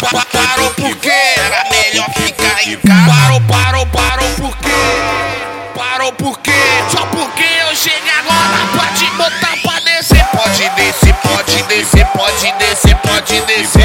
Parou 0.00 0.70
porque 0.76 1.10
era 1.10 1.64
melhor 1.70 2.08
ficar 2.14 2.62
em 2.68 2.76
casa. 2.76 3.10
Parou, 3.10 3.40
parou, 3.40 3.86
parou 3.86 4.30
porque. 4.36 4.70
Parou 5.74 6.12
porque. 6.12 6.52
Só 6.92 7.04
porque 7.06 7.42
eu 7.42 7.74
chego 7.74 8.06
agora 8.20 8.68
pode 8.76 9.06
botar 9.16 9.56
pra 9.60 9.80
descer. 9.80 10.24
Pode 10.26 10.68
descer, 10.70 11.14
pode 11.14 11.62
descer, 11.64 12.06
pode 12.06 12.52
descer, 12.52 12.96
pode 12.96 13.40
descer. 13.40 13.77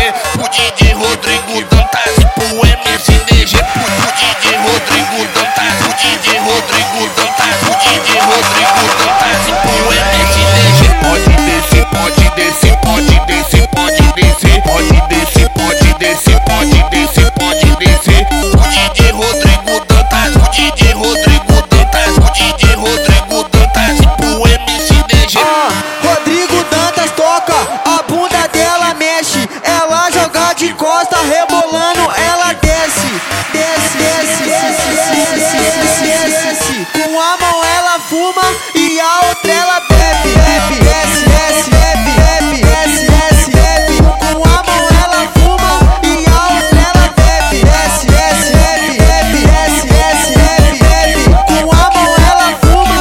Com 37.03 37.19
a 37.19 37.37
mão 37.37 37.63
ela 37.65 37.99
fuma 37.99 38.41
e 38.73 38.97
a 38.97 39.27
outra 39.27 39.51
ela 39.51 39.81
bebe, 39.81 40.29
bebe, 40.29 40.79
desce, 40.79 41.25
desce, 41.25 41.69
bebe, 41.69 42.11
bebe, 42.15 42.61
desce, 42.61 43.05
desce, 43.11 43.51
bebe. 43.51 43.97
Com 44.19 44.41
a 44.41 44.63
mão 44.63 44.87
ela 45.03 45.27
fuma 45.33 45.73
e 46.01 46.25
a 46.25 46.55
outra 46.55 46.79
ela 46.79 47.05
bebe, 47.13 47.65
desce, 47.65 48.07
desce, 48.07 48.53
bebe, 48.53 48.91
bebe, 48.97 49.39
desce, 49.45 49.83
desce, 49.85 50.31
bebe, 50.39 50.79
bebe. 50.79 51.23
Com 51.45 51.71
a 51.73 51.91
mão 51.91 52.09
ela 52.29 52.49
fuma. 52.61 52.97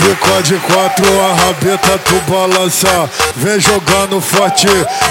Fica 0.00 0.42
de 0.42 0.56
quatro, 0.56 1.06
a 1.20 1.32
rabeta 1.32 1.96
tu 1.98 2.20
balança. 2.28 3.08
Vem 3.36 3.60
jogando 3.60 4.20
forte 4.20 4.66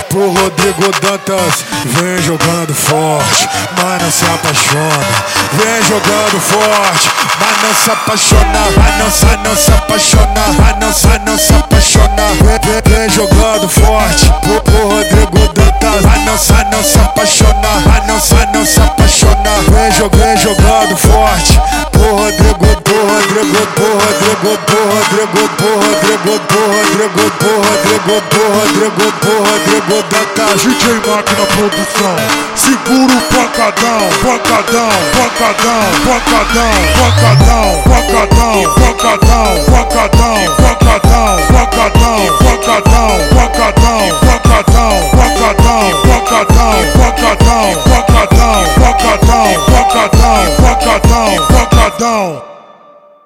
pro 0.09 0.31
Rodrigo 0.31 0.91
Dantas. 0.99 1.63
Vem 1.85 2.21
jogando 2.21 2.73
forte, 2.73 3.47
mas 3.81 4.01
não 4.01 4.11
se 4.11 4.25
apaixona. 4.25 5.34
Vem 5.57 5.81
jogando 5.87 6.39
forte, 6.41 7.09
mas 7.39 7.63
não 7.63 7.73
se 7.75 7.91
apaixona. 7.91 8.59
Mas 8.77 8.97
não, 8.97 9.11
se- 9.11 9.37
não 9.43 9.55
se 9.55 9.71
apaixona, 9.71 10.41
mas 10.57 10.75
não, 10.79 10.93
não 11.25 11.37
se 11.37 11.53
apaixona. 11.53 12.23
Vem, 12.41 12.59
vem, 12.83 12.97
vem 12.97 13.09
jogando 13.09 13.69
forte 13.69 14.31
pro, 14.41 14.61
pro 14.61 14.87
Rodrigo 14.89 15.53
Dantas. 15.53 16.01
Mas 16.05 16.25
não, 16.25 16.37
se- 16.37 16.53
não 16.71 16.83
se 16.83 16.97
apaixona, 16.99 17.69
mas 17.85 18.07
não, 18.07 18.19
não 18.53 18.65
se 18.65 18.79
apaixona. 18.81 19.35
Vem, 19.69 19.91
vem 19.91 20.37
jogando 20.37 20.97
forte 20.97 21.59
pro 21.95 22.15
Rodrigo, 22.15 22.69
pro 22.83 22.99
Rodrigo, 23.07 23.63
pro 23.75 23.89
Rodrigo, 23.95 24.51
pro 24.65 24.81
Rodrigo, 24.91 25.43
pro 25.57 25.71
Rodrigo, 25.79 26.33
pro 26.47 26.63
Rodrigo, 26.75 27.25
pro 27.39 27.53
Rodrigo, 27.65 28.15
pro 28.29 28.45
Rodrigo, 28.55 29.07
pro 29.21 29.35
Rodrigo 29.45 29.97
Dantas. 30.11 30.61
DJ 30.61 30.93
Máquina 31.07 31.45
Produção, 31.55 32.15
segura 32.55 33.13
o 33.13 33.21
pancadão, 33.33 34.01
pancadão, 34.21 34.89
pancadão, 35.15 35.83
pancadão, 36.05 36.73
pancadão, 36.99 37.67
pancadão, 37.83 38.57
pancadão, 38.75 39.54
Furacão. 52.05 52.54